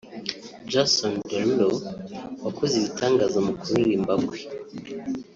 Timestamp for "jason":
0.71-1.13